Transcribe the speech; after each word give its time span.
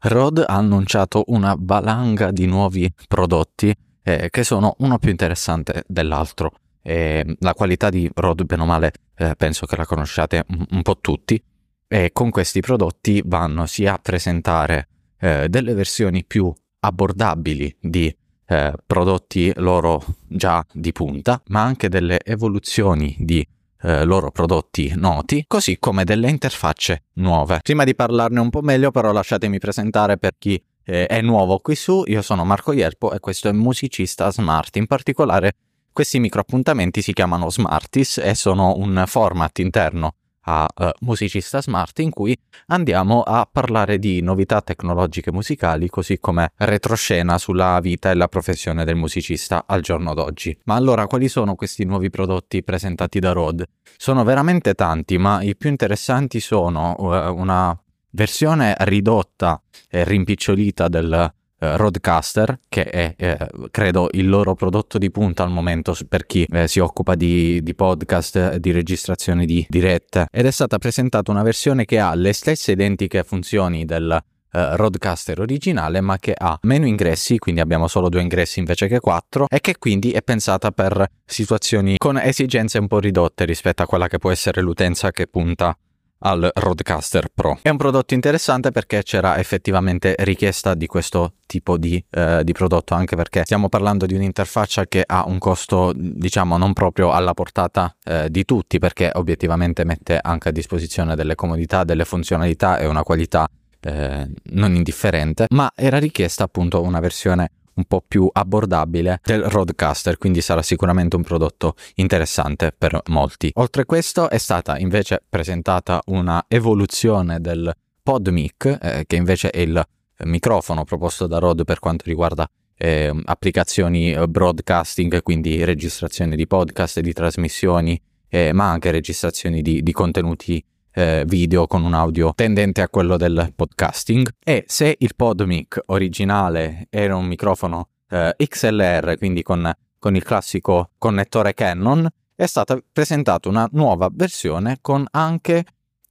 Rode 0.00 0.44
ha 0.44 0.54
annunciato 0.54 1.24
una 1.28 1.56
valanga 1.58 2.30
di 2.30 2.46
nuovi 2.46 2.92
prodotti 3.08 3.74
eh, 4.02 4.28
che 4.30 4.44
sono 4.44 4.76
uno 4.78 4.98
più 4.98 5.10
interessante 5.10 5.84
dell'altro. 5.86 6.52
Eh, 6.82 7.36
la 7.40 7.54
qualità 7.54 7.90
di 7.90 8.08
Rode, 8.14 8.44
bene 8.44 8.62
o 8.62 8.66
male, 8.66 8.92
eh, 9.16 9.34
penso 9.36 9.66
che 9.66 9.76
la 9.76 9.84
conosciate 9.84 10.44
un, 10.48 10.64
un, 10.70 10.82
po' 10.82 10.98
tutti. 11.00 11.42
E 11.88 12.10
con 12.12 12.30
questi 12.30 12.60
prodotti 12.60 13.22
vanno 13.24 13.66
sia 13.66 13.94
a 13.94 13.98
presentare 13.98 14.88
eh, 15.18 15.48
delle 15.48 15.74
versioni 15.74 16.24
più 16.24 16.52
abbordabili 16.80 17.76
di 17.80 18.14
eh, 18.46 18.72
prodotti 18.86 19.52
loro 19.56 20.02
già 20.26 20.64
di 20.72 20.92
punta, 20.92 21.42
ma 21.48 21.62
anche 21.62 21.88
delle 21.88 22.20
evoluzioni 22.22 23.16
di 23.18 23.46
eh, 23.82 24.04
loro 24.04 24.30
prodotti 24.30 24.92
noti, 24.96 25.44
così 25.46 25.78
come 25.78 26.04
delle 26.04 26.30
interfacce 26.30 27.04
nuove. 27.14 27.60
Prima 27.62 27.84
di 27.84 27.94
parlarne 27.94 28.40
un 28.40 28.50
po' 28.50 28.62
meglio, 28.62 28.90
però, 28.90 29.12
lasciatemi 29.12 29.58
presentare 29.58 30.18
per 30.18 30.34
chi 30.38 30.62
eh, 30.84 31.06
è 31.06 31.20
nuovo 31.20 31.58
qui 31.58 31.74
su. 31.74 32.02
Io 32.06 32.22
sono 32.22 32.44
Marco 32.44 32.72
Ierpo 32.72 33.12
e 33.12 33.20
questo 33.20 33.48
è 33.48 33.52
Musicista 33.52 34.30
Smart. 34.30 34.76
In 34.76 34.86
particolare, 34.86 35.52
questi 35.92 36.18
micro 36.18 36.40
appuntamenti 36.40 37.02
si 37.02 37.12
chiamano 37.12 37.50
Smarties 37.50 38.18
e 38.18 38.34
sono 38.34 38.76
un 38.76 39.04
format 39.06 39.58
interno 39.58 40.14
a 40.48 40.66
uh, 40.74 40.88
Musicista 41.00 41.60
Smart 41.60 41.98
in 41.98 42.10
cui 42.10 42.36
andiamo 42.68 43.22
a 43.22 43.46
parlare 43.50 43.98
di 43.98 44.22
novità 44.22 44.62
tecnologiche 44.62 45.30
musicali 45.30 45.90
così 45.90 46.18
come 46.18 46.52
retroscena 46.56 47.36
sulla 47.36 47.78
vita 47.80 48.10
e 48.10 48.14
la 48.14 48.28
professione 48.28 48.84
del 48.84 48.96
musicista 48.96 49.64
al 49.66 49.82
giorno 49.82 50.14
d'oggi. 50.14 50.58
Ma 50.64 50.74
allora 50.74 51.06
quali 51.06 51.28
sono 51.28 51.54
questi 51.54 51.84
nuovi 51.84 52.08
prodotti 52.08 52.62
presentati 52.62 53.18
da 53.18 53.32
Rode? 53.32 53.66
Sono 53.96 54.24
veramente 54.24 54.74
tanti, 54.74 55.18
ma 55.18 55.42
i 55.42 55.54
più 55.54 55.68
interessanti 55.68 56.40
sono 56.40 56.96
uh, 56.98 57.38
una 57.38 57.78
versione 58.10 58.74
ridotta 58.80 59.60
e 59.90 60.04
rimpicciolita 60.04 60.88
del 60.88 61.32
eh, 61.58 61.76
Roadcaster, 61.76 62.60
che 62.68 62.84
è 62.84 63.14
eh, 63.16 63.48
credo 63.70 64.08
il 64.12 64.28
loro 64.28 64.54
prodotto 64.54 64.98
di 64.98 65.10
punta 65.10 65.42
al 65.42 65.50
momento 65.50 65.96
per 66.08 66.26
chi 66.26 66.46
eh, 66.50 66.68
si 66.68 66.78
occupa 66.78 67.14
di, 67.14 67.62
di 67.62 67.74
podcast, 67.74 68.56
di 68.56 68.70
registrazioni 68.70 69.44
di 69.44 69.66
dirette, 69.68 70.26
ed 70.30 70.46
è 70.46 70.50
stata 70.50 70.78
presentata 70.78 71.30
una 71.30 71.42
versione 71.42 71.84
che 71.84 71.98
ha 71.98 72.14
le 72.14 72.32
stesse 72.32 72.72
identiche 72.72 73.24
funzioni 73.24 73.84
del 73.84 74.22
Uh, 74.50 74.76
Roadcaster 74.76 75.40
originale 75.40 76.00
ma 76.00 76.16
che 76.16 76.32
ha 76.34 76.58
meno 76.62 76.86
ingressi, 76.86 77.36
quindi 77.36 77.60
abbiamo 77.60 77.86
solo 77.86 78.08
due 78.08 78.22
ingressi 78.22 78.60
invece 78.60 78.88
che 78.88 78.98
quattro 78.98 79.44
e 79.46 79.60
che 79.60 79.76
quindi 79.76 80.12
è 80.12 80.22
pensata 80.22 80.70
per 80.70 81.06
situazioni 81.22 81.96
con 81.98 82.16
esigenze 82.16 82.78
un 82.78 82.86
po' 82.86 82.98
ridotte 82.98 83.44
rispetto 83.44 83.82
a 83.82 83.86
quella 83.86 84.08
che 84.08 84.16
può 84.16 84.30
essere 84.30 84.62
l'utenza 84.62 85.10
che 85.10 85.26
punta 85.26 85.76
al 86.20 86.50
Roadcaster 86.52 87.28
Pro. 87.32 87.58
È 87.62 87.68
un 87.68 87.76
prodotto 87.76 88.14
interessante 88.14 88.70
perché 88.70 89.02
c'era 89.02 89.38
effettivamente 89.38 90.14
richiesta 90.18 90.74
di 90.74 90.86
questo 90.86 91.34
tipo 91.46 91.76
di, 91.76 92.02
eh, 92.10 92.42
di, 92.44 92.52
prodotto, 92.52 92.94
anche 92.94 93.16
perché 93.16 93.42
stiamo 93.44 93.68
parlando 93.68 94.06
di 94.06 94.14
un'interfaccia 94.14 94.86
che 94.86 95.02
ha 95.06 95.24
un 95.26 95.38
costo, 95.38 95.92
diciamo, 95.94 96.56
non 96.56 96.72
proprio 96.72 97.12
alla 97.12 97.34
portata 97.34 97.94
eh, 98.04 98.30
di 98.30 98.44
tutti, 98.44 98.78
perché 98.78 99.10
obiettivamente 99.14 99.84
mette 99.84 100.18
anche 100.20 100.48
a 100.48 100.52
disposizione 100.52 101.14
delle 101.14 101.34
comodità, 101.34 101.84
delle 101.84 102.04
funzionalità 102.04 102.78
e 102.78 102.86
una 102.86 103.02
qualità 103.02 103.48
eh, 103.80 104.28
non 104.50 104.74
indifferente, 104.74 105.46
ma 105.50 105.70
era 105.74 105.98
richiesta 105.98 106.44
appunto 106.44 106.82
una 106.82 107.00
versione 107.00 107.50
un 107.78 107.84
po' 107.84 108.04
più 108.06 108.28
abbordabile 108.30 109.20
del 109.24 109.42
Roadcaster, 109.44 110.18
quindi 110.18 110.40
sarà 110.40 110.62
sicuramente 110.62 111.16
un 111.16 111.22
prodotto 111.22 111.76
interessante 111.94 112.74
per 112.76 113.00
molti. 113.06 113.50
Oltre 113.54 113.82
a 113.82 113.84
questo 113.86 114.28
è 114.28 114.38
stata 114.38 114.76
invece 114.78 115.22
presentata 115.28 116.02
una 116.06 116.44
evoluzione 116.48 117.40
del 117.40 117.72
PodMic, 118.02 118.78
eh, 118.80 119.04
che 119.06 119.16
invece 119.16 119.50
è 119.50 119.60
il 119.60 119.82
microfono 120.24 120.84
proposto 120.84 121.26
da 121.26 121.38
Rode 121.38 121.64
per 121.64 121.78
quanto 121.78 122.04
riguarda 122.06 122.48
eh, 122.76 123.12
applicazioni 123.24 124.16
broadcasting, 124.28 125.22
quindi 125.22 125.64
registrazioni 125.64 126.36
di 126.36 126.46
podcast, 126.46 127.00
di 127.00 127.12
trasmissioni, 127.12 128.00
eh, 128.28 128.52
ma 128.52 128.70
anche 128.70 128.90
registrazioni 128.90 129.62
di, 129.62 129.82
di 129.82 129.92
contenuti 129.92 130.64
eh, 130.92 131.24
video 131.26 131.66
con 131.66 131.84
un 131.84 131.94
audio 131.94 132.32
tendente 132.34 132.82
a 132.82 132.88
quello 132.88 133.16
del 133.16 133.52
podcasting. 133.54 134.28
E 134.42 134.64
se 134.66 134.96
il 134.98 135.14
PodMic 135.14 135.82
originale 135.86 136.86
era 136.90 137.16
un 137.16 137.26
microfono 137.26 137.88
eh, 138.08 138.34
XLR, 138.36 139.16
quindi 139.18 139.42
con, 139.42 139.70
con 139.98 140.16
il 140.16 140.22
classico 140.22 140.90
connettore 140.98 141.54
Canon, 141.54 142.08
è 142.34 142.46
stata 142.46 142.78
presentata 142.92 143.48
una 143.48 143.68
nuova 143.72 144.08
versione 144.12 144.78
con 144.80 145.04
anche 145.10 145.64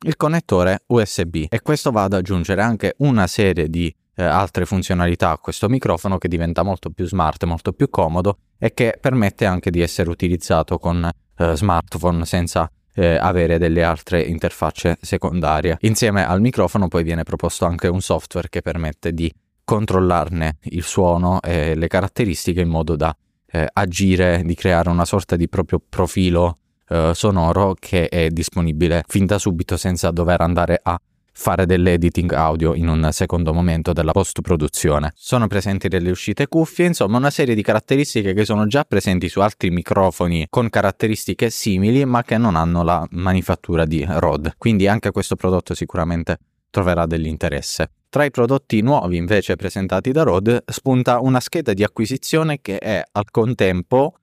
il 0.06 0.16
connettore 0.16 0.84
USB 0.88 1.46
e 1.50 1.62
questo 1.62 1.92
va 1.92 2.04
ad 2.04 2.14
aggiungere 2.14 2.62
anche 2.62 2.96
una 2.98 3.26
serie 3.28 3.70
di 3.70 3.94
eh, 4.16 4.24
altre 4.24 4.66
funzionalità 4.66 5.32
a 5.32 5.38
questo 5.38 5.70
microfono 5.70 6.18
che 6.18 6.28
diventa 6.28 6.64
molto 6.64 6.90
più 6.90 7.08
smart, 7.08 7.44
molto 7.46 7.72
più 7.72 7.90
comodo 7.90 8.38
e 8.58 8.74
che 8.74 8.98
permette 9.00 9.46
anche 9.46 9.72
di 9.72 9.82
essere 9.82 10.10
utilizzato 10.10 10.78
con 10.78 11.10
eh, 11.38 11.56
smartphone 11.56 12.26
senza 12.26 12.70
eh, 12.98 13.16
avere 13.16 13.60
delle 13.60 13.84
altre 13.84 14.22
interfacce 14.22 14.98
secondarie. 15.02 15.78
Insieme 15.82 16.26
al 16.26 16.42
microfono 16.42 16.88
poi 16.88 17.04
viene 17.04 17.24
proposto 17.24 17.66
anche 17.66 17.88
un 17.88 18.02
software 18.02 18.50
che 18.50 18.62
permette 18.62 19.14
di 19.14 19.32
controllarne 19.64 20.58
il 20.64 20.84
suono 20.84 21.40
e 21.42 21.76
le 21.76 21.88
caratteristiche 21.88 22.62
in 22.62 22.70
modo 22.70 22.96
da 22.96 23.16
eh, 23.52 23.68
agire, 23.72 24.42
di 24.44 24.56
creare 24.56 24.90
una 24.90 25.06
sorta 25.06 25.36
di 25.36 25.48
proprio 25.48 25.80
profilo 25.88 26.58
eh, 26.90 27.12
sonoro 27.14 27.76
che 27.78 28.08
è 28.10 28.30
disponibile 28.30 29.04
fin 29.08 29.26
da 29.26 29.38
subito 29.38 29.78
senza 29.78 30.10
dover 30.10 30.42
andare 30.42 30.80
a 30.82 31.00
fare 31.40 31.68
dell'editing 31.68 32.34
audio 32.34 32.74
in 32.74 32.88
un 32.88 33.10
secondo 33.12 33.54
momento 33.54 33.94
della 33.94 34.12
post-produzione. 34.12 35.14
Sono 35.16 35.46
presenti 35.46 35.88
delle 35.88 36.10
uscite 36.10 36.48
cuffie, 36.48 36.88
insomma 36.88 37.18
una 37.18 37.30
serie 37.30 37.54
di 37.54 37.62
caratteristiche 37.62 38.34
che 38.34 38.44
sono 38.44 38.66
già 38.66 38.84
presenti 38.84 39.30
su 39.30 39.40
altri 39.40 39.70
microfoni 39.70 40.48
con 40.50 40.68
caratteristiche 40.70 41.52
simili 41.52 42.04
ma 42.06 42.24
che 42.24 42.40
non 42.40 42.56
hanno 42.56 42.84
la 42.84 43.06
manifattura 43.12 43.86
di 43.86 44.04
Rode. 44.06 44.56
Quindi 44.58 44.88
anche 44.88 45.12
questo 45.12 45.36
prodotto 45.36 45.76
sicuramente 45.76 46.40
troverà 46.72 47.06
dell'interesse. 47.06 47.92
Tra 48.10 48.26
i 48.26 48.32
prodotti 48.32 48.82
nuovi 48.82 49.18
invece 49.18 49.56
presentati 49.56 50.12
da 50.12 50.24
Rode 50.24 50.64
spunta 50.66 51.20
una 51.20 51.40
scheda 51.40 51.74
di 51.74 51.84
acquisizione 51.84 52.62
che 52.62 52.80
è 52.80 53.02
al 53.12 53.30
contempo 53.30 54.16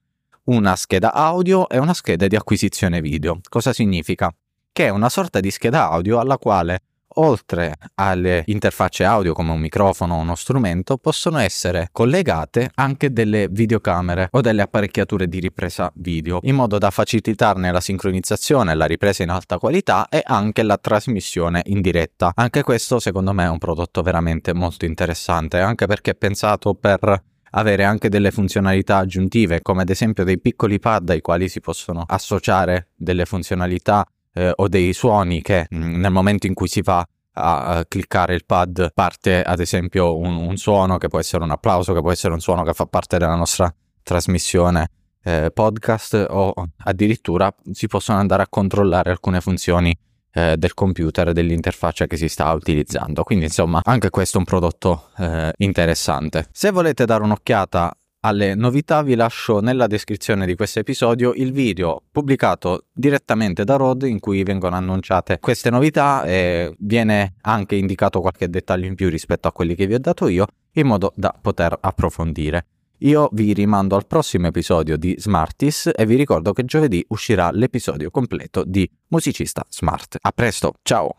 una 0.47 0.75
scheda 0.75 1.13
audio 1.15 1.69
e 1.69 1.79
una 1.79 1.95
scheda 1.95 2.27
di 2.27 2.35
acquisizione 2.35 3.01
video. 3.01 3.39
Cosa 3.49 3.73
significa? 3.73 4.35
Che 4.73 4.85
è 4.85 4.89
una 4.89 5.09
sorta 5.09 5.39
di 5.39 5.53
scheda 5.53 5.89
audio 5.89 6.19
alla 6.19 6.39
quale 6.39 6.83
oltre 7.15 7.75
alle 7.95 8.43
interfacce 8.47 9.05
audio 9.05 9.33
come 9.35 9.53
un 9.53 9.61
microfono 9.61 10.15
o 10.15 10.21
uno 10.21 10.35
strumento, 10.35 10.97
possono 10.97 11.39
essere 11.39 11.89
collegate 11.93 12.71
anche 12.75 13.13
delle 13.13 13.49
videocamere 13.51 14.29
o 14.31 14.41
delle 14.41 14.63
apparecchiature 14.63 15.29
di 15.29 15.41
ripresa 15.41 15.91
video, 15.97 16.41
in 16.43 16.55
modo 16.55 16.79
da 16.79 16.91
facilitarne 16.91 17.71
la 17.71 17.81
sincronizzazione, 17.81 18.75
la 18.75 18.87
ripresa 18.87 19.23
in 19.23 19.31
alta 19.31 19.59
qualità 19.59 20.09
e 20.09 20.23
anche 20.25 20.63
la 20.63 20.79
trasmissione 20.79 21.63
in 21.67 21.81
diretta. 21.81 22.33
Anche 22.35 22.63
questo 22.63 22.99
secondo 22.99 23.33
me 23.33 23.45
è 23.45 23.49
un 23.49 23.59
prodotto 23.59 24.03
veramente 24.03 24.53
molto 24.53 24.85
interessante, 24.85 25.61
anche 25.61 25.87
perché 25.87 26.13
è 26.13 26.15
pensato 26.15 26.75
per 26.75 27.23
avere 27.57 27.85
anche 27.85 28.09
delle 28.09 28.31
funzionalità 28.31 28.99
aggiuntive, 28.99 29.63
come 29.63 29.83
ad 29.83 29.91
esempio 29.91 30.25
dei 30.25 30.41
piccoli 30.41 30.79
pad 30.79 31.11
ai 31.11 31.21
quali 31.21 31.49
si 31.49 31.61
possono 31.61 32.05
associare 32.07 32.89
delle 32.97 33.25
funzionalità 33.25 34.07
eh, 34.35 34.53
o 34.55 34.69
dei 34.69 34.93
suoni 34.93 35.41
che 35.41 35.67
mh, 35.69 35.77
mm, 35.77 36.01
nel 36.01 36.13
momento 36.13 36.47
in 36.47 36.55
cui 36.55 36.69
si 36.69 36.83
va 36.83 37.07
a, 37.37 37.65
a 37.67 37.85
cliccare 37.87 38.35
il 38.35 38.45
pad 38.45 38.93
parte 38.95 39.43
ad 39.43 39.61
esempio 39.61 40.17
un, 40.17 40.37
un, 40.37 40.57
suono 40.57 40.99
che 40.99 41.09
può 41.09 41.19
essere 41.19 41.43
un 41.43 41.51
applauso, 41.51 41.93
che 41.93 42.01
può 42.01 42.13
essere 42.13 42.33
un 42.35 42.41
suono 42.41 42.63
che 42.63 42.73
fa 42.73 42.87
parte 42.87 43.19
della 43.19 43.35
nostra 43.35 43.73
trasmissione 44.03 44.91
eh, 45.23 45.51
podcast 45.53 46.27
o 46.29 46.53
addirittura 46.85 47.53
si 47.73 47.87
possono 47.87 48.19
andare 48.19 48.43
a 48.43 48.49
controllare 48.49 49.11
alcune 49.11 49.41
funzioni 49.41 49.97
eh, 50.33 50.57
del 50.57 50.75
computer, 50.75 51.33
dell'interfaccia 51.33 52.07
che 52.07 52.17
si 52.17 52.29
sta 52.29 52.53
utilizzando. 52.53 53.23
Quindi 53.23 53.47
insomma 53.47 53.81
anche 53.85 54.11
questo 54.11 54.37
è 54.37 54.41
un 54.41 54.47
prodotto 54.47 55.09
eh, 55.19 55.53
interessante. 55.59 56.49
Se 56.53 56.71
volete 56.71 57.05
dare 57.05 57.23
un'occhiata 57.23 57.97
alle 58.25 58.55
novità 58.55 59.03
vi 59.03 59.15
lascio 59.15 59.61
nella 59.61 59.87
descrizione 59.87 60.47
di 60.47 60.55
questo 60.55 60.79
episodio 60.79 61.33
il 61.35 61.53
video 61.53 62.03
pubblicato 62.11 62.87
direttamente 62.93 63.65
da 63.65 63.77
Rod 63.77 64.03
in 64.05 64.19
cui 64.19 64.43
vengono 64.43 64.77
annunciate 64.77 65.39
queste 65.41 65.69
novità 65.69 66.25
e 66.25 66.75
viene 66.79 67.35
anche 67.43 67.77
indicato 67.77 68.21
qualche 68.21 68.49
dettaglio 68.49 68.87
in 68.87 68.95
più 68.95 69.11
rispetto 69.11 69.47
a 69.47 69.53
quelli 69.53 69.75
che 69.75 69.87
vi 69.87 69.95
ho 69.95 69.99
dato 69.99 70.29
io 70.29 70.47
in 70.73 70.87
modo 70.87 71.13
da 71.15 71.35
poter 71.39 71.77
approfondire. 71.79 72.67
Io 72.99 73.29
vi 73.33 73.53
rimando 73.53 73.95
al 73.95 74.07
prossimo 74.07 74.47
episodio 74.47 74.97
di 74.97 75.15
Smartis 75.19 75.91
e 75.95 76.07
vi 76.07 76.17
ricordo 76.17 76.55
che 76.55 76.65
giovedì 76.65 77.05
uscirà 77.09 77.51
l'episodio 77.53 78.11
completo 78.11 78.65
di 78.65 78.91
Musicista 79.09 79.63
Smart. 79.69 80.17
A 80.23 80.33
presto, 80.33 80.73
ciao! 80.83 81.11